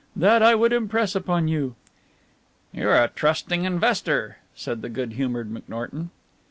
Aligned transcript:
That 0.15 0.41
I 0.41 0.55
would 0.55 0.73
impress 0.73 1.13
upon 1.13 1.47
you." 1.47 1.75
"You 2.71 2.89
are 2.89 3.03
a 3.03 3.07
trusting 3.07 3.65
investor," 3.65 4.37
said 4.55 4.81
the 4.81 4.89
good 4.89 5.13
humoured 5.13 5.53
McNorton. 5.53 6.09